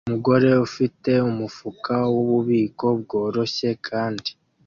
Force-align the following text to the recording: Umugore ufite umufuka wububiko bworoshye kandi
Umugore 0.07 0.49
ufite 0.67 1.11
umufuka 1.29 1.93
wububiko 2.13 2.85
bworoshye 3.01 3.69
kandi 3.87 4.29